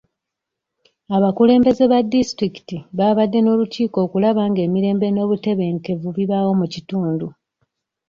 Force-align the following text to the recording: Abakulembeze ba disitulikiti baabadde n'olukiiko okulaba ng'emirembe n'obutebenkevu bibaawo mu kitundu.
Abakulembeze 1.15 1.83
ba 1.91 1.99
disitulikiti 2.11 2.77
baabadde 2.97 3.39
n'olukiiko 3.41 3.97
okulaba 4.05 4.41
ng'emirembe 4.51 5.07
n'obutebenkevu 5.11 6.07
bibaawo 6.17 6.51
mu 6.59 6.65
kitundu. 6.73 7.27